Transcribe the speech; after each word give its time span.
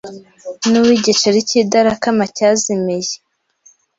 n’uw’igiceri 0.69 1.39
cy’idarakama 1.49 2.23
cyazimiye 2.35 3.13